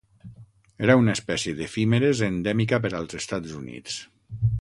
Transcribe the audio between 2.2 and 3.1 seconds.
endèmica per